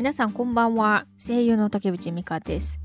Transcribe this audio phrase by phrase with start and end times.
[0.00, 1.04] 皆さんこんばんは。
[1.18, 2.80] 声優の竹内美香です。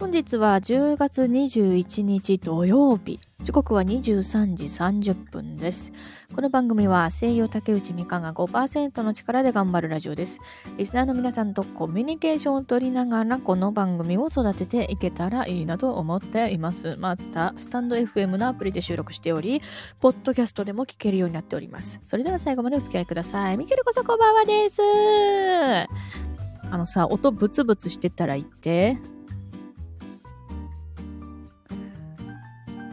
[0.00, 3.20] 本日は10月21日土曜日。
[3.44, 5.92] 時刻は23時30分です。
[6.34, 10.40] この番組は声優竹内美香が5%の力で頑張るラジオです。
[10.76, 16.96] リスナーの皆さんとコミュニケーションを取りながらこの番組を育てていけたらいいなと思っています。
[16.98, 19.62] また、スタンド FM のアプリで収録しており、
[20.00, 22.00] ポッドキャストでも聞けるようになっております。
[22.02, 23.56] それでは最後までお付き合いください。
[23.56, 26.27] ミケルこそこんばんはです。
[26.70, 28.98] あのさ、音ブツブツしてたら言って。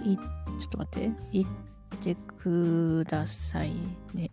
[0.06, 1.12] い、ちょっと待って。
[1.34, 1.48] 言っ
[2.02, 3.74] てください
[4.14, 4.32] ね。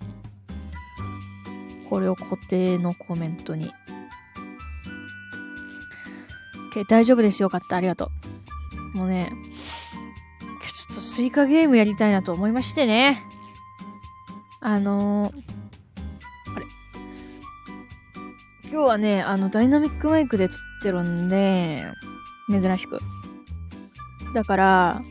[1.89, 3.73] これを固定のコメントに。
[6.73, 7.77] OK 大丈夫ですよかった。
[7.77, 8.11] ありがと
[8.95, 8.99] う。
[8.99, 9.33] もうね、
[10.73, 13.23] ちょっとスイカゲームやりたいなと思いましてね。
[14.61, 15.52] あのー
[18.73, 21.85] 今日はね、あの、ダイナミックマイクで撮ってるんで、
[22.49, 23.01] 珍しく。
[24.33, 25.03] だから、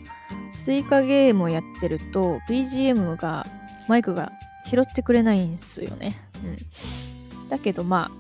[0.50, 3.46] スイカゲームをやってると、BGM が、
[3.88, 4.32] マイクが
[4.66, 6.20] 拾ってくれないんすよね。
[6.44, 6.48] う
[7.46, 7.50] ん。
[7.50, 8.12] だけど、まあ、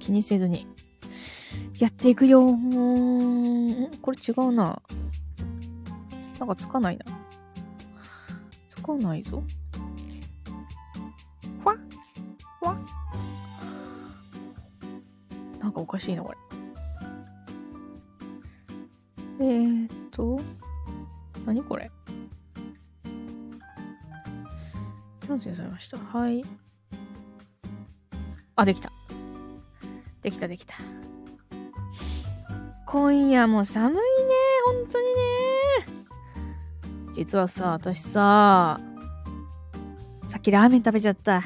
[0.00, 0.66] 気にせずに、
[1.78, 2.42] やっていくよ。
[4.02, 4.82] これ違うな。
[6.40, 7.04] なんかつかないな。
[8.68, 9.44] つかないぞ。
[15.82, 16.38] おかしいな、これ。
[19.40, 20.40] えーっと、
[21.44, 21.90] 何これ？
[25.20, 25.98] キャンセルされました。
[25.98, 26.44] はい。
[28.54, 28.92] あ、できた。
[30.22, 30.76] できた、できた。
[32.86, 34.00] 今夜も寒いね、
[34.66, 35.12] 本当にね。
[37.14, 38.78] 実はさ、私さ、
[40.28, 41.42] さっきラーメン食べちゃった。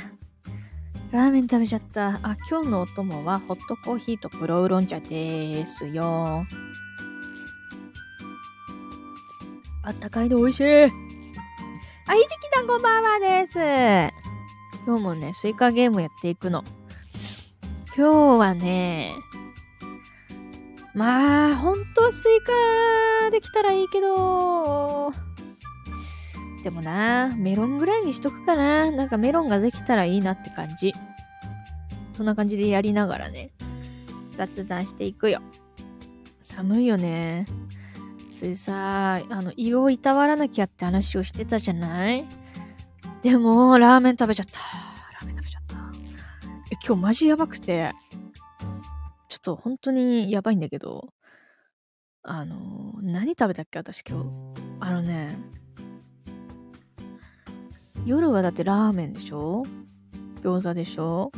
[1.16, 2.20] ラーメン食べちゃった。
[2.22, 6.44] あ、今日のお供はホットコーヒーと黒ウーロン茶ですよ。
[9.82, 10.84] あったかいの美味しい。
[10.84, 13.54] あ、ひじきさんこんばんはです。
[14.86, 16.62] 今日もね、スイカゲームやっていくの。
[17.96, 19.14] 今日はね、
[20.92, 22.40] まあ、ほんとはスイ
[23.22, 25.14] カできたらいいけど、
[26.66, 28.90] でもな、メロンぐらいにしとくかな。
[28.90, 30.92] なんかメロンができたらいいなって感じ。
[32.12, 33.52] そんな感じでやりながらね、
[34.36, 35.40] 雑談していくよ。
[36.42, 37.46] 寒いよね。
[38.34, 42.26] それさ、あの、胃をいたわらなきゃって話をしてたじゃない？
[43.22, 44.58] でも、ラーメン食べちゃった。
[44.58, 45.76] ラーメン食べちゃった。
[46.72, 47.92] え、今日マジやばくて、
[49.28, 51.10] ちょっと本当にやばいんだけど、
[52.24, 54.30] あの、何食べたっけ私今日？
[54.80, 55.38] あのね、
[58.06, 59.64] 夜はだってラーメンでしょ？
[60.42, 61.32] 餃子でしょ？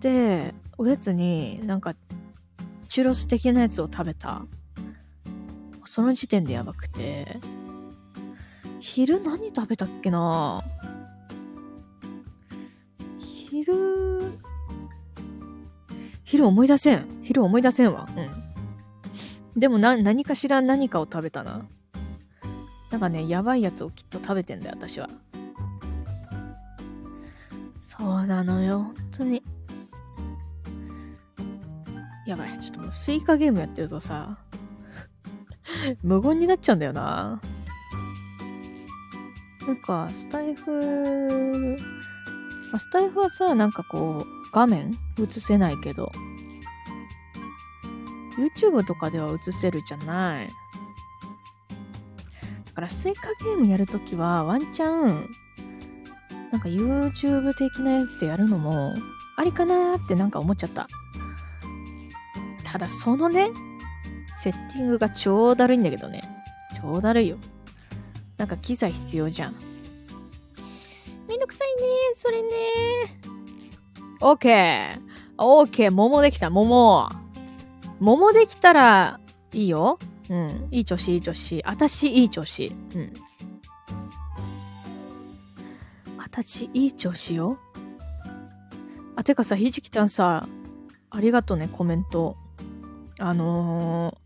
[0.00, 1.94] で、おやつになんか、
[2.88, 4.46] チュロス的なやつを食べた。
[5.84, 7.36] その時点でやばくて。
[8.80, 10.64] 昼何食べたっけな？
[13.18, 14.32] 昼、
[16.24, 17.06] 昼思い出せん。
[17.22, 18.08] 昼思い出せんわ。
[18.16, 19.60] うん。
[19.60, 21.66] でもな、何かしら何かを食べたな。
[22.90, 25.10] なんかね、やばいやつをきっと食べてんだよ、私は。
[27.96, 29.42] そうなのよ、本当に。
[32.26, 34.38] やばい、ちょっともうスイカゲームやってるとさ、
[36.02, 37.40] 無言になっちゃうんだよな。
[39.66, 41.78] なんか、スタイフ、
[42.72, 46.10] まスタイフはさ、なんかこう、画面映せないけど、
[48.36, 50.48] YouTube とかでは映せるじゃない。
[52.66, 55.28] だから、スイカゲームやるときは、ワンチャン、
[56.54, 58.94] なんか YouTube 的なやつでやるのも、
[59.36, 60.88] ありかなってなんか思っちゃった。
[62.62, 63.50] ただ、そのね、
[64.40, 66.22] セッティングが超だるいんだけどね。
[66.80, 67.38] 超だるいよ。
[68.36, 69.56] なんか機材必要じゃん。
[71.26, 72.48] めんどくさいねそれね
[74.20, 75.00] オッケー
[75.38, 77.08] オッケー桃できた、桃
[77.98, 79.18] 桃できたら
[79.52, 79.98] いいよ。
[80.30, 80.68] うん。
[80.70, 81.60] いい調子、いい調子。
[81.64, 82.70] あたし、いい調子。
[82.94, 83.12] うん。
[86.34, 87.58] たし、いい調子よ。
[89.14, 90.48] あ、てかさ、ひじきたんさ、
[91.10, 92.36] ありがとうね、コメント。
[93.20, 94.18] あの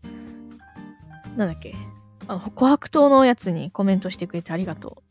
[1.35, 1.75] ー、なんだっけ。
[2.27, 5.03] あの、琥珀糖のやつにコメントしてくれてありがと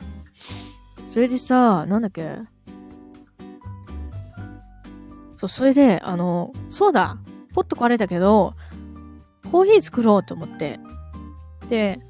[1.00, 1.08] う。
[1.08, 2.38] それでさ、なんだっけ。
[5.36, 7.16] そう、それで、あの、そうだ
[7.54, 8.54] ポット壊れたけど、
[9.52, 10.80] コーヒー作ろうと思って。
[11.68, 12.00] で、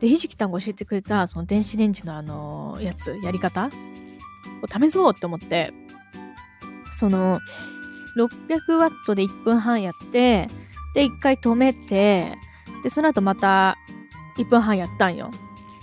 [0.00, 3.68] で、ひじきたんが教えてくれた、その電子レンジのあの、やつ、やり方
[4.70, 5.72] 試そうって思って、
[6.92, 7.40] その、
[8.16, 10.48] 600ワットで1分半やって、
[10.94, 12.36] で、1回止めて、
[12.82, 13.76] で、その後また
[14.38, 15.30] 1分半やったんよ。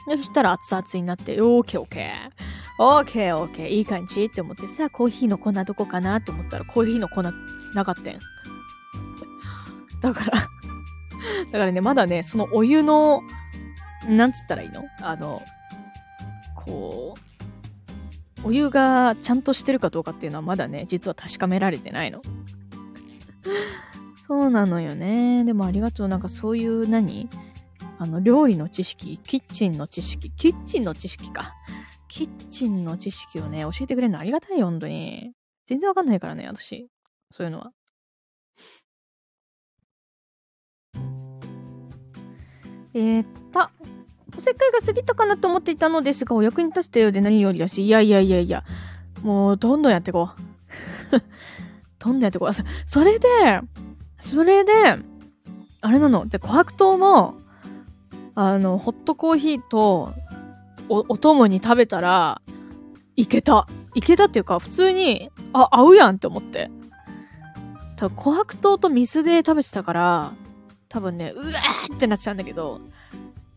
[0.08, 2.84] で、そしたら熱々になって、オーケーオーケー。
[2.84, 3.68] オーケーオーケー。
[3.68, 7.32] いい感じって思ってさ、コーヒーの粉どこかなと思ったら、コーヒーの粉な
[7.84, 8.06] かったん。
[10.02, 10.32] だから
[11.52, 13.22] だからね、まだね、そのお湯の、
[14.08, 14.84] なんつったらいいの？
[15.02, 15.42] あの、
[16.56, 17.22] こう、
[18.44, 22.22] お湯がちゃんとしてるかどうかっていうのはまだね、実は確かめられてないの。
[24.28, 25.44] そうなのよね。
[25.44, 26.08] でもありがとう。
[26.08, 27.30] なんかそういう何？
[28.00, 31.54] あの、料理の知識、キッチンの知識、キッチンの知識か。
[32.08, 35.34] キッチンの知識をね、教えてくれるのありがたいよ、本当に。
[35.68, 36.90] 全然わかんないからね、私。
[37.30, 37.72] そういうのは。
[42.94, 43.70] えー、っと、
[44.38, 48.64] おせっかいが過ぎたかなと思っていたのですが、お役に立てたようで何よりだし、いやいやいやいや、
[49.24, 50.42] もう、どんどんやっていこう。
[52.00, 52.54] どんどんやっていこう。
[52.54, 53.28] そそれで、
[54.20, 54.72] それで、
[55.82, 56.26] あれなの。
[56.28, 57.36] で、琥珀糖も、
[58.36, 60.14] あの、ホットコーヒーと
[60.92, 62.42] お、お供に食べたら、
[63.16, 63.68] いけた。
[63.96, 66.70] いけたっていうか、普通に、あ、合うやんって思って。
[67.98, 70.34] 多分、琥珀糖と水で食べてたから、
[70.90, 72.82] 多分ね、うわーってなっちゃうんだけど、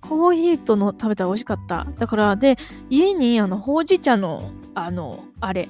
[0.09, 1.87] コーヒーとの食べたら美味しかった。
[1.99, 2.57] だから、で、
[2.91, 5.69] 家に、あの、ほうじ茶の、あの、あれ、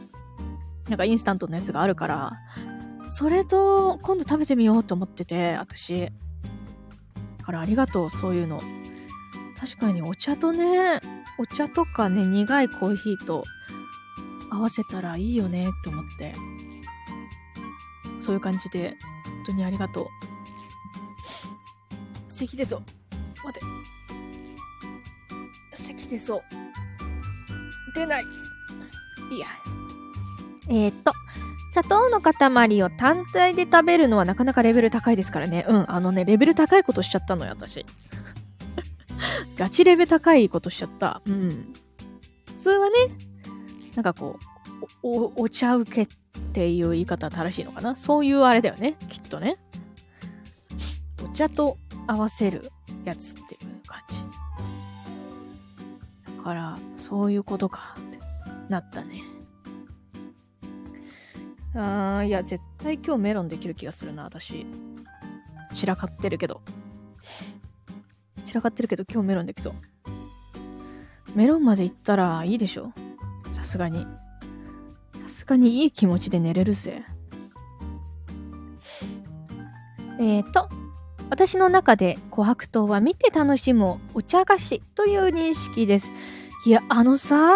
[0.88, 2.32] なんかインスタントのやつがあるから、
[3.06, 6.10] それと今度食べてみようと思ってて、私。
[7.38, 8.60] だからありがとう、そういうの。
[9.58, 11.00] 確かにお茶とね、
[11.38, 13.44] お茶とかね、苦いコーヒーと
[14.50, 16.34] 合わせたらいいよねって思って。
[18.18, 20.06] そういう感じで、本当にありがとう。
[22.26, 22.82] 咳出そう。
[23.44, 23.83] 待って。
[26.14, 27.94] 出そう。
[27.94, 28.24] 出ない。
[29.32, 29.46] いや。
[30.68, 31.12] えー、っと、
[31.72, 35.66] 砂糖の塊を単体で食べるのはなかなかレベル高いですからね。
[35.68, 37.84] うん、あのね、レベル高いことしちゃったのよ、私。
[39.58, 41.20] ガチレベル高いことしちゃった。
[41.26, 41.74] うん。
[42.46, 42.94] 普通はね、
[43.96, 44.44] なんかこう、
[45.02, 46.06] お、お茶受けっ
[46.52, 47.96] ていう言い方正しいのかな？
[47.96, 48.96] そういうあれだよね。
[49.08, 49.58] きっとね。
[51.24, 51.76] お茶と
[52.06, 52.70] 合わせる
[53.04, 54.33] やつっていう感じ。
[56.44, 58.18] から、そういうことかって
[58.68, 59.22] なったね。
[61.74, 64.66] あー、いや、絶対今日メロンできる気がするな、私。
[65.72, 66.60] 散らかってるけど。
[68.44, 69.74] 散らかってるけど今日メロンできそう。
[71.34, 72.92] メロンまで行ったらいいでしょ？
[73.52, 74.06] さすがに。
[75.22, 77.02] さすがにいい気持ちで寝れるぜ。
[80.20, 80.68] えーと、
[81.34, 86.12] 私の中で琥珀糖は見て楽しむお茶菓子という認識です。
[86.64, 87.54] いや、あのさ、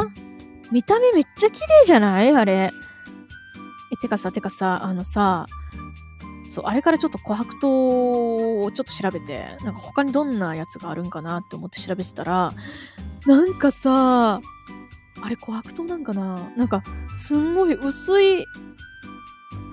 [0.72, 2.34] 見た目めっちゃ綺麗じゃない？
[2.34, 2.72] あれ。
[3.92, 5.46] え、てかさ、てかさ、あのさ、
[6.50, 12.52] そう、あれからちょっと琥珀糖をちょっと調べて、なんか他にどんなやつがあるんかなって思って調べてたら、
[13.26, 14.40] なんかさ、
[15.22, 16.50] あれ琥珀糖なんかな？
[16.56, 16.82] なんか、
[17.16, 18.44] すんごい薄い、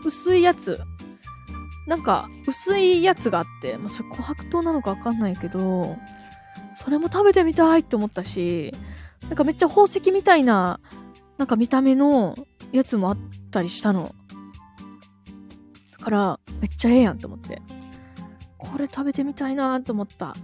[0.05, 0.79] 薄いやつ。
[1.87, 5.97] なんか、薄いやつがあって、まあ、それ琥珀糖なのかわかんないけど、
[6.73, 8.73] それも食べてみたいって思ったし、
[9.23, 10.79] なんかめっちゃ宝石みたいな、
[11.37, 12.36] なんか見た目の
[12.71, 13.17] やつもあっ
[13.51, 14.13] たりしたの。
[15.91, 17.62] だから、めっちゃええやんと思って。
[18.57, 20.36] これ食べてみたいなと思った。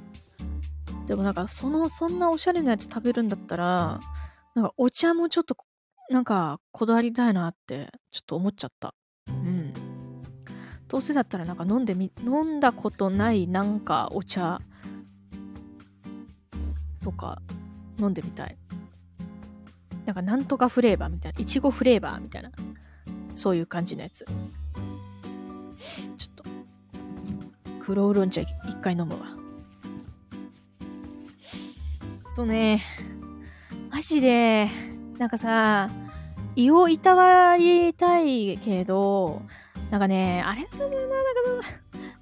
[1.07, 3.99] でもなんか、その、そんなおしゃれなやつ食べるんだったら、
[4.55, 5.57] なんかお茶もちょっと、
[6.09, 8.93] なんか、こだわりたいなって、ちょっと思っちゃった。
[9.27, 9.90] うん。
[10.91, 14.59] どうせだったらなんか飲んでみ、飲んだことないなんかお茶
[17.01, 17.41] とか
[17.97, 18.57] 飲んでみたい。
[20.05, 22.51] なんかなんとかフレーバーみたいな、いちごフレーバーみたいな、
[23.35, 24.25] そういう感じのやつ。
[26.17, 26.43] ちょっと、
[27.79, 29.27] 黒ウーロン茶一回飲むわ。
[32.35, 32.83] とね、
[33.89, 34.67] マジで、
[35.17, 35.89] なんかさ、
[36.57, 39.41] 胃をいたわりたいけど、
[39.91, 41.67] なんかね、あれだね、なんか、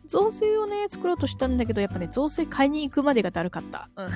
[0.08, 3.90] 雑炊をね、作ろうとしたんだけど、やっぱね、雑炊買いに行くまでがだるかった。
[3.96, 4.10] うん。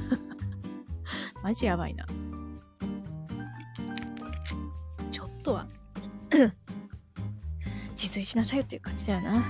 [1.44, 2.04] マジやばいな。
[5.12, 5.68] ちょっとは
[7.92, 9.44] 自炊しなさいよっていう感じだよな。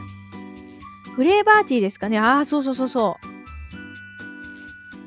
[1.16, 3.28] フレーバーティーですかねああ、そうそうそうそう。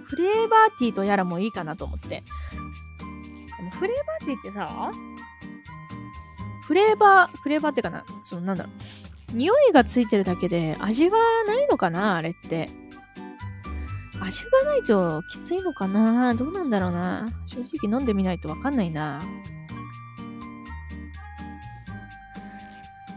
[0.05, 2.09] フレーバーティーとやらもいいかなと思って。
[3.59, 4.91] でもフレーバーティーってさ、
[6.67, 8.71] フレーバー、フレーバーってかなそのなんだろ
[9.33, 9.37] う。
[9.37, 12.69] 匂いがついてるだけで味はないのかなあれって。
[14.21, 19.21] 味がないときついのかなどうなんだろうな正直飲んでみないとわかんないな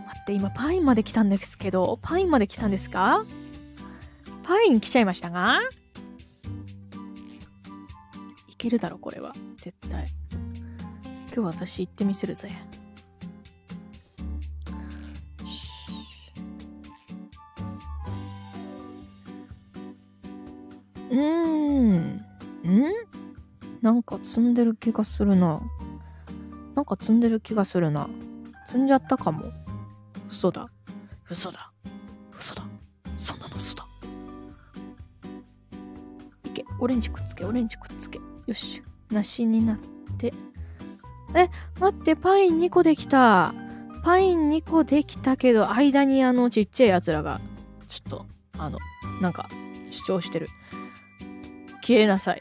[0.08, 0.20] 待。
[0.20, 3.26] って、今パインまで来たんですけど、パインまで来たんですか？
[4.44, 5.60] パイン来ちゃいましたが？
[8.48, 9.34] いけるだろ、これは。
[9.58, 10.08] 絶対。
[11.34, 12.52] 今日私行ってみせるぜ。
[21.10, 21.98] うーん。
[21.98, 22.24] ん
[23.82, 25.62] なんか積んでる気がするな。
[26.76, 28.10] なんか積んでる気がするな。
[28.66, 29.46] 積んじゃったかも。
[30.30, 30.70] 嘘だ。
[31.30, 31.72] 嘘だ。
[32.38, 32.64] 嘘だ。
[33.18, 33.86] そんなの嘘だ。
[36.46, 36.66] いけ。
[36.80, 38.20] オレンジくっつけ、オレンジくっつけ。
[38.46, 38.84] よし。
[39.10, 39.78] 梨になっ
[40.18, 40.34] て。
[41.36, 41.50] え、
[41.80, 43.54] 待って、パイン2個できた。
[44.04, 47.40] パイン2個できたけど、間にあのちっちゃい奴らが、
[47.88, 48.26] ちょっと、
[48.58, 48.80] あの、
[49.22, 49.50] なんか、
[49.92, 50.50] 主張してる。
[51.90, 52.40] 消えなさい。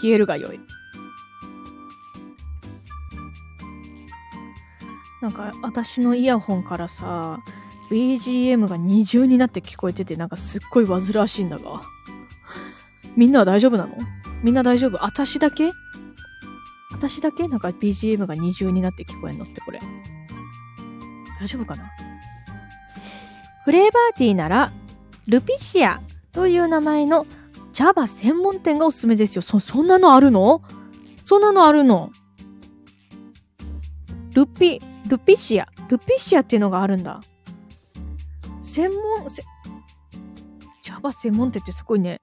[0.00, 0.60] 消えるがよい。
[5.20, 7.40] なんか、私のイヤホンからさ、
[7.90, 11.82] BGM が二重になって聞こえてて、なんかすっごい煩わしいんだが。
[13.14, 13.94] みんなは大丈夫なの？
[14.42, 15.04] みんな大丈夫？
[15.04, 15.70] 私だけ？
[16.92, 17.46] 私だけ？
[17.46, 19.80] なんか BGM が二重になって聞こえんのってこれ。
[21.38, 21.90] 大丈夫かな？
[23.66, 24.72] フレーバーティーなら、
[25.26, 26.00] ルピシア
[26.32, 27.26] という名前の
[27.74, 29.42] 茶葉専門店がおすすめですよ。
[29.42, 30.62] そ、そんなのあるの？
[31.24, 32.10] そんなのあるの？
[34.32, 35.68] ルピ、ルピシア。
[35.88, 37.20] ルピシアっていうのがあるんだ。
[38.62, 39.42] 専門、せ、
[40.82, 42.22] 茶葉専門店ってすごいね。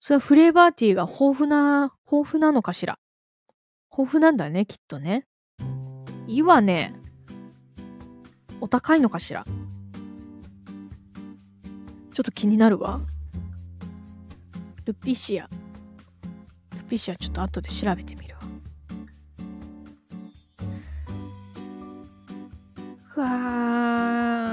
[0.00, 2.98] それはフレーバーティーが豊富な、豊富なのかしら？
[3.92, 5.26] 豊富なんだね、きっとね。
[6.26, 6.94] いいわね。
[8.62, 9.44] お高いのかしら？
[9.44, 13.00] ちょっと気になるわ。
[14.84, 15.48] ルピシア。
[16.76, 18.40] ルピシアちょっと後で調べてみるわ。
[23.06, 23.26] ふわ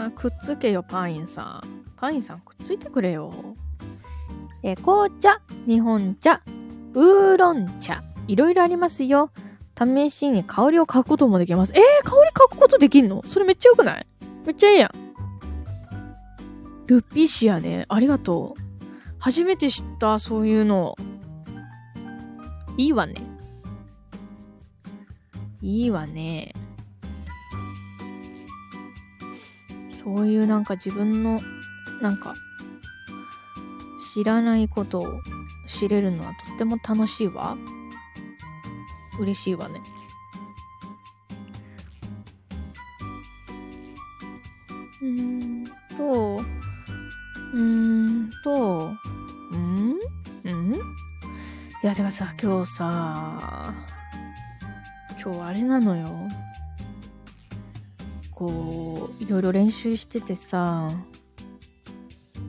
[0.10, 1.62] ー、くっつけよ、パインさん。
[1.96, 3.32] パインさんくっついてくれよ。
[4.64, 6.42] え紅茶、日本茶、
[6.94, 9.32] ウーロン茶、いろいろありますよ。
[9.80, 11.74] 試しに香りを嗅ぐこともできます。
[11.76, 13.22] えー、香り嗅ぐことできんの？
[13.26, 14.08] それめっちゃよくない？
[14.46, 14.92] めっちゃいいやん。
[16.88, 18.62] ルピシアね、ありがとう。
[19.20, 20.96] 初めて知った、そういうの。
[22.78, 23.16] いいわね。
[25.62, 26.54] いいわね。
[29.90, 31.42] そういうなんか自分の、
[32.02, 32.36] なんか、
[34.14, 35.22] 知らないことを
[35.68, 37.58] 知れるのはとっても楽しいわ。
[39.20, 39.82] 嬉しいわね。
[45.02, 45.64] うん
[45.98, 46.42] と、
[47.54, 48.94] うーんと、
[49.52, 49.96] うん？
[50.44, 50.74] うん？
[50.74, 50.78] い
[51.84, 53.74] や、てかさ、今日さ、
[55.24, 56.28] 今日あれなのよ。
[58.32, 60.90] こう、いろいろ練習しててさ、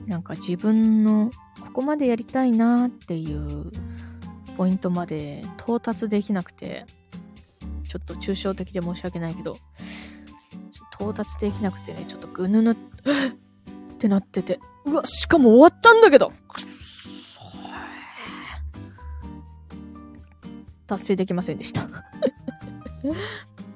[0.05, 3.71] なんか自分のここまでやりたいなっていう
[4.57, 6.85] ポイントまで到達できなくて、
[7.87, 9.57] ちょっと抽象的で申し訳ないけど、
[10.93, 12.75] 到達できなくてね、ちょっとぐぬぬ
[13.99, 17.41] ってなってて、うわ、しかも終わったんだけどくっそ
[20.87, 21.87] 達成できませんでした。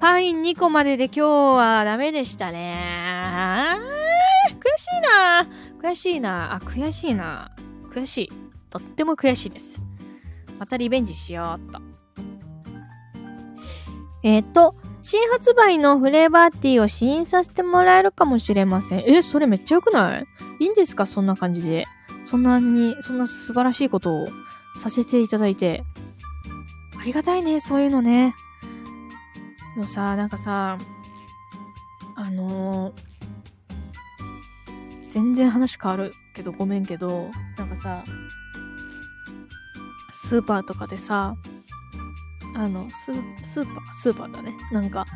[0.00, 3.78] パイン2個までで今日はダメでしたね。
[4.48, 5.46] 悔しいな
[5.78, 7.54] 悔しいなあ、悔しいな
[7.90, 8.30] 悔しい。
[8.70, 9.82] とっても悔しいです。
[10.58, 11.80] またリベンジしようっと。
[14.22, 14.74] えっ、と、
[15.06, 19.04] 新発売のフレーバーティーを試飲させてもらえるかもしれません。
[19.06, 20.26] え、それめっちゃ良くない？
[20.60, 21.04] いいんですか？
[21.04, 21.84] そんな感じで。
[22.24, 24.28] そんなに、そんな素晴らしいことを
[24.78, 25.84] させていただいて。
[26.98, 28.34] ありがたいね、そういうのね。
[29.74, 30.78] でもさ、なんかさ、
[32.16, 32.94] あのー
[35.10, 38.02] 全然話変わるけどごめんけど、なんかさ、
[40.10, 41.36] スーパーとかでさ、
[42.56, 44.54] あの、スースーパー、スーパーだね。
[44.70, 45.06] なんか、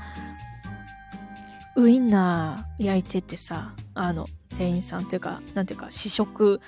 [1.76, 6.60] ウインナー焼いててさ、あの、店員さんっていうか、なんていうか、試食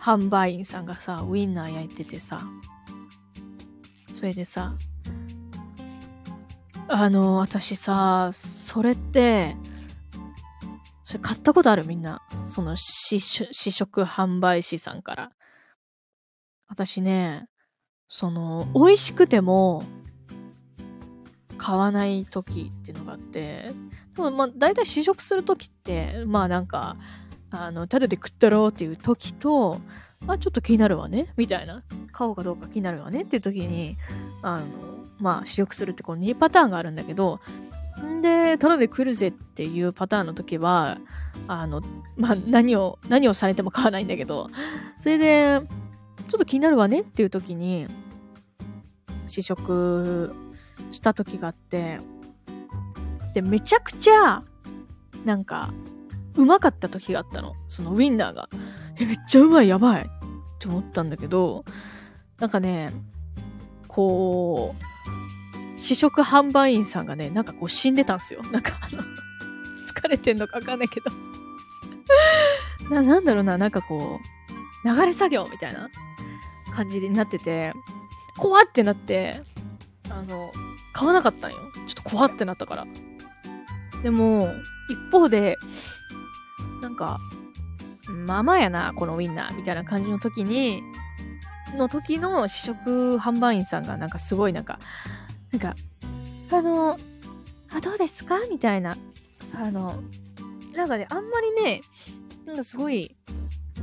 [0.00, 2.40] 販売員さんがさ、ウインナー焼いててさ、
[4.12, 4.74] それでさ、
[6.88, 9.56] あの、私さ、それって、
[11.04, 12.20] それ買ったことあるみんな？
[12.46, 15.32] その試食試食販売士さんから。
[16.66, 17.46] 私ね、
[18.08, 19.82] その、美味しくても、
[21.58, 23.70] 買わない時っていうのがあって、
[24.16, 26.96] でもまあ、大体試食する時って、まあなんか、
[27.50, 29.80] あの、ただで食ったろうっていう時と、
[30.26, 31.82] あ、ちょっと気になるわね、みたいな。
[32.12, 33.96] 買おうかどうか気になるわねっていう時に、
[34.42, 34.66] あの、
[35.20, 37.40] まあ、試食するってこう2パターンがあるんだけど、
[38.04, 40.98] んで、ただで来るぜっていうパターンの時は、
[41.46, 41.80] あの、
[42.16, 44.48] まあ、何を、何をされても買わないんだけど、
[45.00, 45.62] それで、
[46.28, 47.86] ちょっと気になるわねっていう時に、
[49.26, 50.34] 試食
[50.90, 51.98] した時があって、
[53.34, 54.42] で、めちゃくちゃ、
[55.24, 55.70] なんか、
[56.36, 57.54] うまかった時があったの。
[57.68, 58.48] そのウィンナーが。
[58.98, 60.06] え、めっちゃうまい、やばいっ
[60.58, 61.64] て思ったんだけど、
[62.38, 62.92] なんかね、
[63.86, 64.74] こ
[65.76, 68.42] う、試食販売員さんがね、なんかこう死んでたんですよ。
[68.50, 69.02] なんかあの
[69.86, 71.10] 疲れてんのかわかんないけど
[72.90, 74.20] な、なんだろうな、なんかこ
[74.84, 75.88] う、流れ作業みたいな
[76.74, 77.72] 感じになってて、
[78.36, 79.42] 怖ってなって、
[80.10, 80.52] あの、
[80.98, 81.58] 買わなかったんよ。
[81.86, 82.86] ちょっと怖ってなったから。
[84.02, 84.52] でも、
[84.88, 85.56] 一方で、
[86.82, 87.20] なんか、
[88.08, 90.82] まあまあやな、このウィンナー、みたいな感じの時に、
[91.76, 94.80] の時の試食販売員さんがなんかすごいなんか、
[95.52, 95.76] なんか、
[96.50, 96.98] あの、
[97.70, 98.40] あ、どうですか？
[98.50, 98.96] みたいな。
[99.54, 100.02] あの、
[100.74, 101.82] なんかね、あんまりね、
[102.44, 103.14] なんかすごい、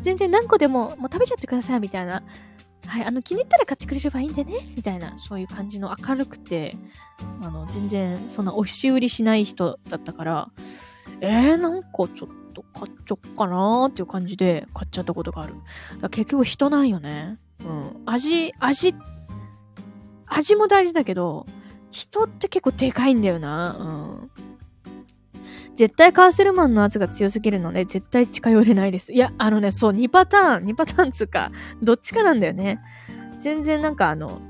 [0.01, 2.23] 全然何個でももう食べちゃってくださいみたいな。
[2.87, 6.75] はい、あの気に入ったら買ってくれればいいんでねみたいな、そういう感じの明るくて、
[7.41, 10.49] あの、全然そんな押し売りしない人だったから、
[11.21, 15.55] えー、なんかちょっと買っちゃおっかなーっていう感じで買っちゃったことがある。
[16.09, 17.37] 結局人なんよね。
[17.63, 18.01] うん。
[18.05, 18.95] 味、味、
[20.27, 21.45] 味も大事だけど、
[21.91, 23.77] 人って結構でかいんだよな。
[23.79, 23.83] う
[24.39, 24.44] ん。
[25.75, 29.11] 絶対カーセルマンの圧が強すぎるので、絶対近寄れないです。
[29.13, 31.51] いや、あのね、そう、2パターン、2パターンつうか、
[31.81, 32.79] どっちかなんだよね。
[33.39, 34.41] 全然なんかあの、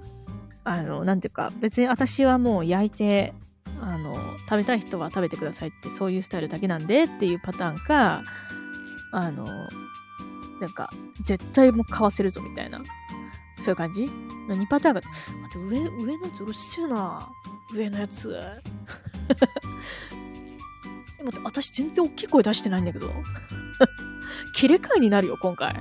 [0.63, 3.33] あの、なんていうか、別に私はもう焼いて、
[3.81, 4.15] あの、
[4.45, 8.23] 食べたい人は食べてくださいって、そういうスタイルだけなんでっていうパターンか、
[9.11, 9.45] あの、
[10.61, 10.91] なんか、
[11.25, 12.81] 絶対もう買わせるぞみたいな。
[13.57, 17.27] そういう感じ ?2 パターンが、待って、上、上のやつうるせえな。
[17.73, 18.35] 上のやつ。
[21.31, 23.11] でも私全然大きい声出してないんだけど。
[24.55, 25.75] 切れ替えになるよ、今回。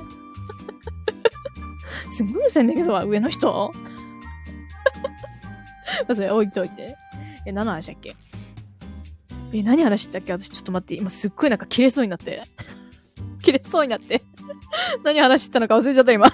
[2.11, 3.73] すんごいうるさいんだけど、上の人？
[6.09, 6.97] まず置いといて。
[7.47, 8.17] え、何の話だっけ？
[9.53, 10.33] え、何話したっけ？
[10.33, 12.43] 私ちょっと待って、今すっごいなんか切れそうになって。
[13.43, 14.23] 切れそうになって
[15.05, 16.27] 何話したのか忘れちゃった、今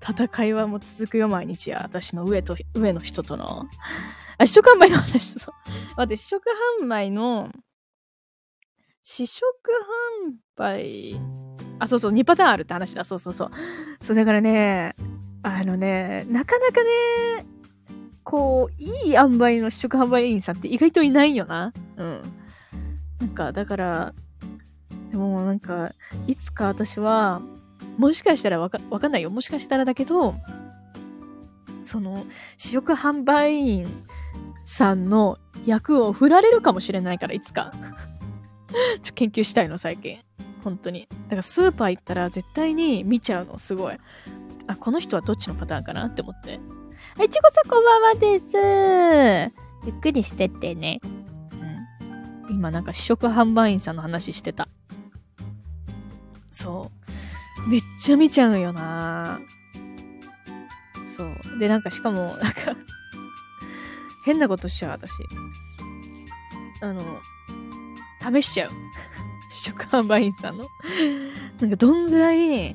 [0.00, 1.80] 戦いはもう続くよ、毎日や。
[1.82, 3.68] 私の上と、上の人との。
[4.40, 5.54] あ、試食販売の話、そう。
[5.98, 6.44] 待って、試食
[6.80, 7.50] 販売の、
[9.02, 9.44] 試食
[10.26, 11.20] 販売、
[11.78, 13.04] あ、そうそう、2パターンあるって話だ。
[13.04, 13.50] そうそうそう。
[14.00, 14.94] そう、だからね、
[15.42, 17.44] あのね、なかなかね、
[18.24, 21.74] こう、いい塩梅の試食販売員さんって意外といないよな。
[21.98, 22.22] うん。
[23.20, 24.14] なんか、だから、
[25.10, 25.92] でもなんか、
[26.26, 27.42] いつか私は、
[27.98, 29.28] もしかしたらわかわかんないよ。
[29.28, 30.34] もしかしたらだけど、
[31.82, 32.24] その、
[32.56, 34.06] 試食販売員
[34.64, 37.72] さんの役を振られるかもしれないから、いつか。
[39.02, 40.18] ちょ研究したいの、最近。
[40.62, 41.08] 本当に。
[41.24, 43.96] だからスーパー行ったら絶対に見ちゃうの、すごい。
[44.66, 46.60] あ、この人はどっちのパターンかなって思って。
[47.16, 48.56] はい、ちこさんこんばんはです。
[49.86, 51.00] ゆっくりしてってね。
[52.48, 52.54] うん。
[52.54, 54.68] 今なんか試食販売員さんの話してた。
[56.50, 56.90] そ
[57.66, 57.68] う。
[57.68, 59.40] めっちゃ見ちゃうよな
[61.16, 61.58] そう。
[61.58, 62.76] で、なんかしかも、なんか
[64.24, 65.12] 変なことしちゃう、私。
[66.82, 67.02] あの、
[68.40, 68.70] 試しちゃう。
[69.50, 70.66] 試食販売員さんの。
[71.60, 72.70] なんかどんぐらい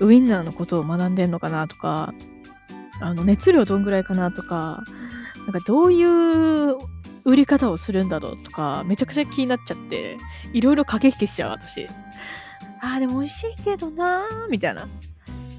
[0.00, 2.14] ウィンナーのことを学んでんのかなとか、
[3.00, 4.82] あの、熱量どんぐらいかなとか、
[5.38, 6.76] なんかどういう
[7.24, 10.16] 売り方をするんだろうとか、めちゃくちゃ気になっちゃって、
[10.52, 11.86] いろいろ駆け引きしちゃう、私。
[11.86, 14.86] ああ、でも美味しいけどなー、みたいな。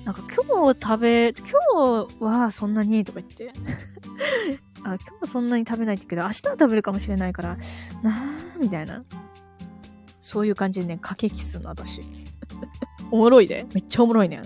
[0.06, 3.52] なんか今日食べ、今日はそんなにとか言って。
[4.86, 7.58] あ、今日はそんなに食べないってけど、明日は食べるかもしれないから、
[8.04, 9.04] なー、みたいな。
[10.22, 12.04] そういう感じでね、駆け引きするの、私。
[13.10, 13.66] おもろいで。
[13.74, 14.44] めっちゃおもろいね。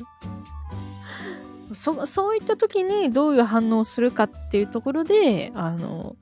[1.74, 6.16] そ、そういった時にどういう反応をするかっていうところで、あの、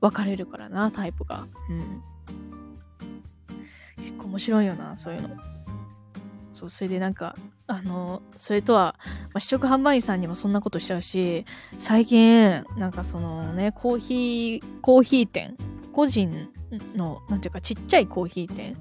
[0.00, 1.46] 分かれるからな、タイプが。
[1.68, 2.02] うん。
[3.96, 5.53] 結構面白いよな、そういうの。
[6.64, 7.34] そう、それでなんか、
[7.66, 11.44] あの、それとは、まあ、試食販売員さんにもそんなことしちゃうし、
[11.78, 15.56] 最近、なんかそのね、コーヒー、コーヒー店、
[15.92, 16.48] 個人
[16.94, 18.76] の、なんていうかちっちゃいコーヒー店、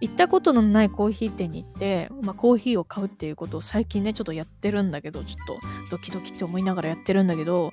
[0.00, 5.58] 行ったことのないコーヒー店に行って、まあ、コーヒーを買うっていうことを最近ね、ちょっとやってるんだけど、ちょっと
[5.90, 7.72] ドキドキって思いながらやってるんだけど、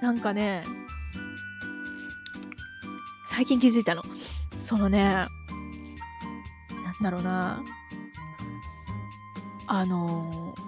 [0.00, 0.64] なんかね、
[3.26, 4.02] 最近気づいたの。
[4.60, 5.28] そのね、なん
[7.02, 7.62] だろうな、
[9.68, 10.60] あのー、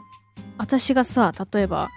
[0.58, 1.88] 私がさ、例えば、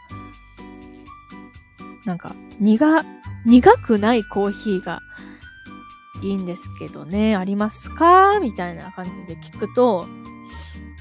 [2.06, 3.04] なんか、苦、
[3.46, 5.02] 苦くないコーヒーが
[6.22, 8.40] いいんですけどね、ありますか？
[8.40, 10.08] みたいな感じで聞くと、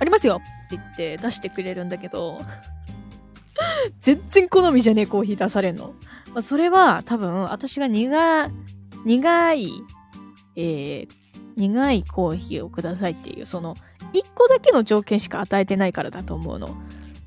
[0.00, 2.40] ありますよって言って出してくれるんだけど、
[4.00, 5.94] 全然好みじゃねえコーヒー出されんの。
[6.34, 8.50] まあ、それは多分私が苦、
[9.04, 9.70] 苦い、
[10.56, 11.08] えー、
[11.56, 13.76] 苦いコーヒーをくださいっていう、その、
[14.12, 16.76] 一個だけの条件しか与えてないからだと思うの。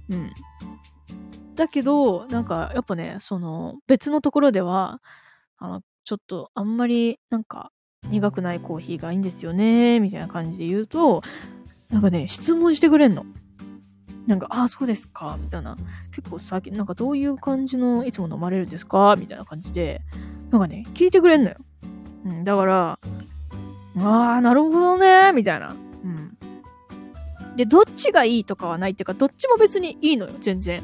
[0.10, 0.32] うん。
[1.56, 5.02] だけど、なんか、やっぱね、その、別のところでは、
[5.58, 7.72] あの、ちょっと、あんまり、なんか、
[8.10, 11.24] 苦くないコーヒーがいいんですよね、みたいな感じで言うと、
[11.90, 13.26] なんかね、質問してくれんの。
[14.28, 15.76] なんか、ああ、そうですか、みたいな。
[16.14, 20.02] 結構最近、なんかどういう感じのいつも飲まれるんですかみたいな感じで、
[20.52, 21.58] なんかね、聞いてくれんのよ。
[22.26, 23.00] うん、だから、
[23.98, 25.76] ああ、なるほどね、みたいな。
[27.56, 30.82] で、どっちがいいとかはないっていうか、どっちも別にいいのよ、全然。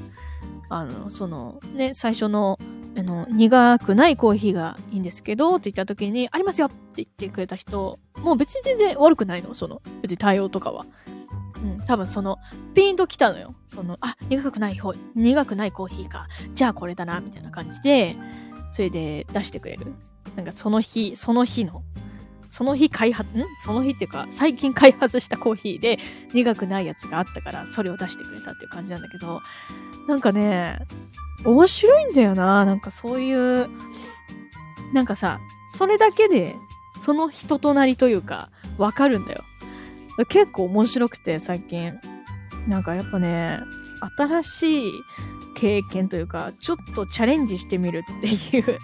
[0.69, 2.57] あの、その、ね、最初の、
[2.97, 10.85] あの、苦くないコーヒーがいいんですけど、って言った時に、ありますよって言ってくれた人、もう別に全然悪くないの、その、別に対応とかは。
[11.63, 12.37] うん、多分その、
[12.73, 13.55] ピンと来たのよ。
[13.67, 16.27] その、あ、苦くない方、苦くないコーヒーか。
[16.55, 18.15] じゃあこれだな、みたいな感じで、
[18.71, 19.93] それで出してくれる。
[20.35, 21.83] なんかその日、その日の、
[22.51, 23.43] その日開発、ん？
[23.63, 25.97] その日っていうか、最近開発したコーヒーで
[26.33, 29.41] 苦くないやつがあったから、それを出してくれたっていう感じなんだけど、
[30.07, 30.79] なんかね、
[31.45, 32.65] 面白いんだよな。
[32.65, 33.69] なんかそういう、
[34.93, 35.39] なんかさ、
[35.73, 36.55] それだけで、
[36.99, 39.43] その人となりというか、わかるんだよ。
[40.27, 41.99] 結構面白くて、最近。
[42.67, 43.59] なんかやっぱね、
[44.17, 44.91] 新しい
[45.55, 48.77] 経験というか、ちょっとチャレンジしてみるっていう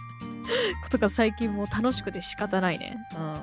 [0.84, 2.98] ことが最近もう楽しくて仕方ないね。
[3.18, 3.42] うん。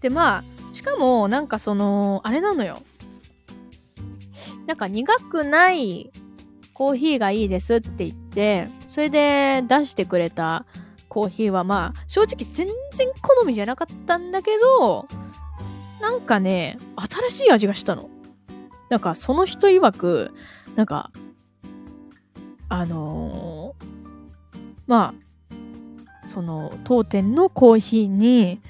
[0.00, 2.82] で、まあ、しかも、なんかその、あれなのよ。
[4.66, 6.10] なんか苦くない
[6.74, 10.64] コーヒーがいいですって言って、それで出してくれた
[11.08, 15.06] コーヒーはまあ、正直全然好みじゃなかったんだけど、
[16.00, 16.78] なんかね、
[17.28, 18.08] 新しい味がしたの。
[18.88, 20.32] なんかその人曰く、
[20.76, 21.10] なんか、
[22.68, 23.86] あのー、
[24.90, 28.60] まあ、その当店のコーヒーに、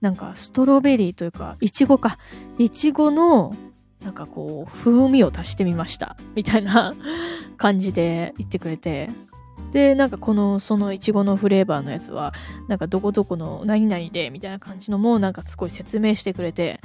[0.00, 2.18] なんかストロベリーというか、いちごか、
[2.56, 3.56] いちごの
[4.00, 6.16] なんかこう、風味を足してみました。
[6.36, 6.94] みたいな
[7.56, 9.08] 感じで言ってくれて。
[9.72, 12.32] で、なんかこの、そのいちごのフレーバーのやつは、
[12.68, 16.80] なんかどこどこの何々で、みたいな感じのも、なんかすごい説明してくれて、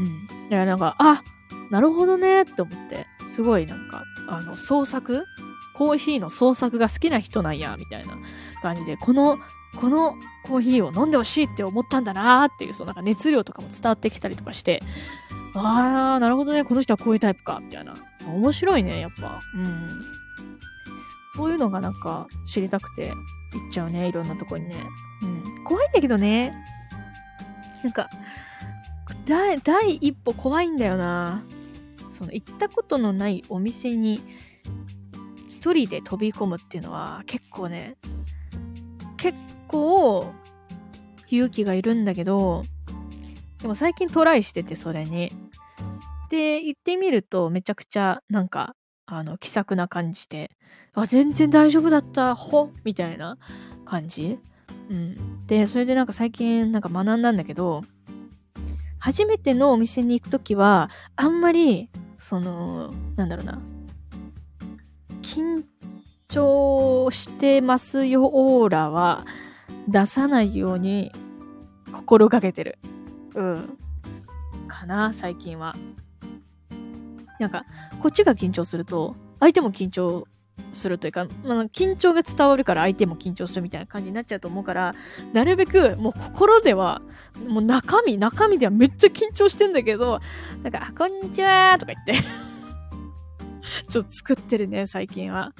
[0.00, 0.48] うん。
[0.48, 1.22] だからなんか、あ
[1.70, 5.26] なるほどねって思って、すごいなんか、あの、創作
[5.76, 8.16] コーヒーの創作が好きな人なんや、みたいな
[8.62, 9.38] 感じで、この、
[9.76, 14.82] このコーヒーを飲んでほしいって思ったんだなーっていう、そのなんか熱量とかも伝わってきたりとかして、
[15.54, 16.64] ああ、なるほどね。
[16.64, 17.60] この人はこういうタイプか。
[17.62, 17.94] みたいな。
[18.18, 19.40] そう面白いね、やっぱ。
[19.54, 20.04] うん。
[21.34, 23.14] そういうのがなんか知りたくて行
[23.68, 24.08] っちゃうね。
[24.08, 24.76] いろんなとこにね。
[25.22, 25.64] うん。
[25.64, 26.52] 怖いんだけどね。
[27.82, 28.08] なんか、
[29.26, 31.42] 第第一歩怖いんだよな。
[32.10, 34.22] その行ったことのないお店に
[35.56, 37.96] 一人で飛び込むっていうのは結構ね、
[39.16, 39.38] 結
[39.68, 40.30] 構
[41.28, 42.62] 勇気がいるんだけど、
[43.62, 45.32] でも最近トライしててそれに。
[46.28, 48.74] で、行ってみるとめちゃくちゃなんか、
[49.06, 50.50] あの、気さくな感じで、
[50.92, 53.38] あ、全然大丈夫だった、ほみたいな
[53.86, 54.38] 感じ。
[54.90, 55.46] うん。
[55.46, 57.80] で、それでなんか最近なんか学んだんだけど、
[58.98, 61.88] 初めてのお店に行くときは、あんまり、
[62.18, 63.58] その、なんだろうな、
[65.26, 65.64] 緊
[66.28, 69.24] 張してますよオーラは
[69.88, 71.10] 出さないように
[71.92, 72.78] 心がけてる。
[73.34, 73.78] うん。
[74.68, 75.74] かな、最近は。
[77.40, 77.64] なんか、
[78.00, 80.28] こっちが緊張すると、相手も緊張
[80.72, 84.94] するというか、まあ、緊張が伝わるから相手も緊張するみたいな感じになっちゃうと思うから、
[85.32, 87.02] なるべくもう心では、
[87.48, 90.20] もう中身、中身ではめっちゃ緊張してんだけど、
[90.62, 92.55] なんか、こんにちはとか言って
[93.88, 95.52] ちょっと作ってるね、最近は。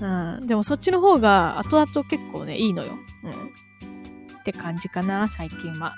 [0.00, 0.06] う
[0.42, 0.46] ん。
[0.46, 2.92] でもそっちの方が後々結構ね、いいのよ。
[3.22, 3.30] うん。
[3.32, 5.94] って感じかな、最近は。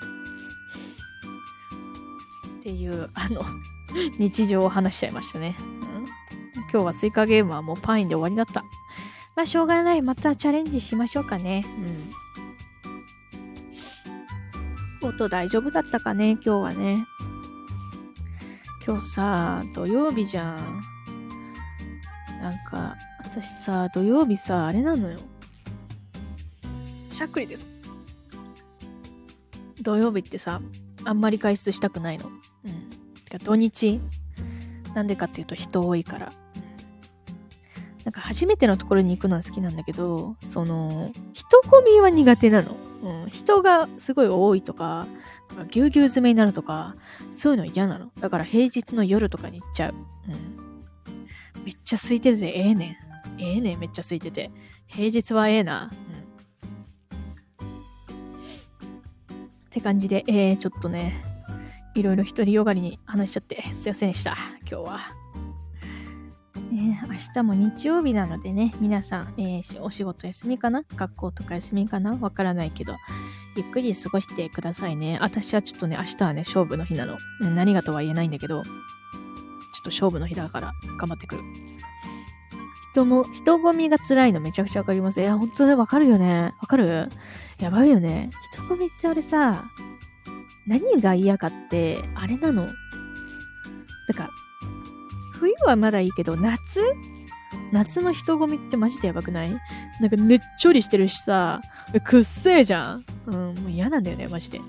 [2.59, 3.43] っていう、あの
[4.19, 5.55] 日常を話しちゃいましたね。
[5.59, 6.05] うん、
[6.63, 8.63] 今日はスイカゲームはもうパインで終わりだった。
[9.35, 10.01] まあ、しょうがない。
[10.01, 11.63] またチャレンジしましょうかね。
[15.01, 15.09] うん。
[15.09, 17.05] 音大丈夫だったかね、今日はね。
[18.85, 20.96] 今日さ、土曜日じゃん。
[22.41, 25.19] なんか、私さ、土曜日さ、あれなのよ。
[27.09, 27.65] しゃっくりです。
[29.81, 30.61] 土曜日ってさ、
[31.03, 32.25] あんまり外出したくないの。
[33.29, 33.99] てか土日
[34.93, 36.33] なんでかっていうと人多いから。
[38.05, 42.75] なんか初めてのところに行くのは好きなんだけど、その、人混みは苦手なの。
[43.03, 45.07] うん、人がすごい多いとか、
[45.69, 46.95] ぎゅうぎゅう詰めになるとか、
[47.29, 48.11] そういうの嫌なの。
[48.19, 49.93] だから平日の夜とかに行っちゃう。
[50.29, 50.66] うん。
[51.67, 52.97] めっちゃ空いててええね
[53.37, 53.41] ん。
[53.41, 54.51] ええねん、めっちゃ空いてて。
[54.85, 55.91] 平日はええな。
[57.59, 57.67] うん。
[57.67, 57.69] っ
[59.69, 61.21] て感じで、えー、ちょっとね、
[61.93, 64.37] いろいろ独りよがりに話しちゃって、すいませんでした。
[64.61, 64.99] 今日は。
[66.71, 70.83] ね、明日も日曜日なのでね、皆さん、えー、お仕事休みかな？
[70.95, 72.11] 学校とか休みかな？
[72.15, 72.95] わからないけど、
[73.57, 75.17] ゆっくり過ごしてくださいね。
[75.19, 77.17] 私はちょっとね、明日はね、勝負の日なの。
[77.41, 78.63] 何がとは言えないんだけど、
[79.87, 81.41] と勝負の日だから頑張ってくる。
[82.91, 85.21] 人も、人混みが辛いのめちゃくちゃわかります。
[85.21, 86.53] いや、ほんとね、わかるよね。
[86.59, 87.09] わかる？
[87.59, 88.31] やばいよね。
[88.53, 89.65] 人混みってあれさ、
[90.65, 92.67] 何が嫌かって、あれなの。
[94.07, 94.29] だから、
[95.33, 96.81] 冬はまだいいけど、夏？
[97.71, 99.51] 夏の人混みってマジでやばくない？
[99.99, 101.61] なんかねっちょりしてるしさ、
[102.03, 103.05] くっせえじゃん。
[103.27, 104.59] うん、もう嫌なんだよね、マジで。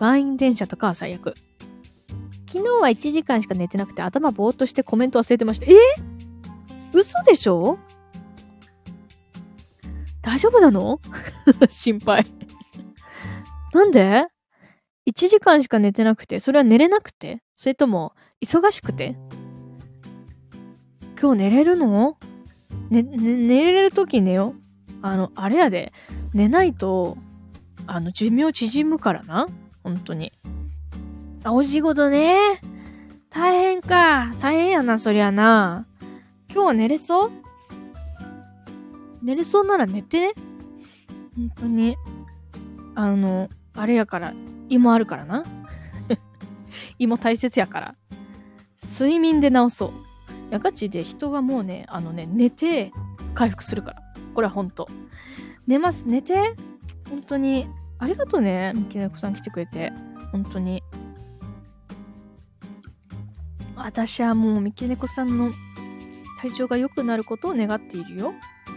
[0.00, 1.34] 満員電車とかは最悪。
[2.54, 5.66] 昨日は1時間しか寝てなくて頭ぼーっとしてコメント忘れてました。
[5.66, 5.74] え？
[6.92, 7.80] 嘘でしょ？
[10.22, 11.00] 大丈夫なの？
[11.68, 12.24] 心配
[13.72, 14.28] なんで
[15.10, 17.42] ?1 時間しか寝てなくて、それは寝れなくて？
[17.56, 19.16] それとも、忙しくて？
[21.20, 22.16] 今日寝れるの？
[22.88, 24.54] ね、ね、寝れるとき寝よ。
[25.02, 25.92] あの、あれやで、
[26.32, 27.18] 寝ないと、
[27.88, 29.48] あの、寿命縮むからな。
[29.82, 30.32] 本当に。
[31.44, 32.60] あ、お仕事ね。
[33.30, 34.32] 大変か。
[34.40, 35.86] 大変やな、そりゃな。
[36.52, 37.32] 今日は寝れそう？
[39.22, 40.32] 寝れそうなら寝てね。
[41.36, 41.96] 本当に。
[42.94, 44.34] あの、あれやから、
[44.68, 45.44] 胃もあるからな。
[46.98, 47.94] 胃も大切やから。
[48.82, 49.92] 睡眠で治そう。
[50.54, 52.92] や、ガチで人がもうね、あのね、寝て
[53.34, 54.02] 回復するから。
[54.34, 54.88] これは本当
[55.66, 56.04] 寝ます。
[56.06, 56.54] 寝て。
[57.10, 57.66] 本当に。
[57.98, 58.72] ありがとうね。
[58.74, 59.92] みきねこさん来てくれて。
[60.32, 60.82] 本当に。
[63.84, 65.52] 私はもう三毛猫さんの
[66.40, 68.34] 体調が良くなることを願っているよ。
[68.68, 68.72] う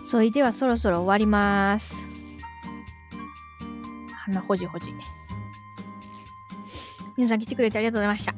[0.00, 0.04] ん。
[0.04, 1.94] それではそろそろ終わります。
[4.24, 4.90] 鼻ほじほじ。
[7.18, 8.34] 皆さん来てくれてありがとうございました。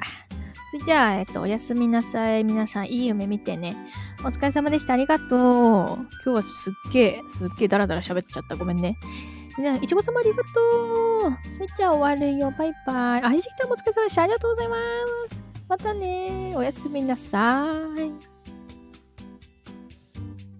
[0.69, 2.43] それじゃあ、えっと、おやすみなさい。
[2.43, 3.77] 皆さん、いい夢見てね。
[4.19, 4.93] お疲れ様でした。
[4.95, 5.29] ありがとう。
[5.29, 8.57] 今日はすっげえ、すっげえダラダラ喋っちゃった。
[8.57, 8.97] ごめんね。
[9.59, 11.53] じゃ、いちご様ありがとう。
[11.53, 12.53] それじゃあ終わるよ。
[12.57, 13.23] バイバイ。
[13.23, 14.23] あ、ひじきたんもお疲れ様でした。
[14.23, 14.77] ありがとうございま
[15.29, 15.41] す。
[15.67, 18.36] またねおやすみなさい。